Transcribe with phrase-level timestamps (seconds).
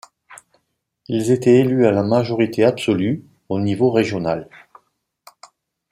[1.09, 4.49] Ils étaient élus à la majorité absolue, au niveau régional.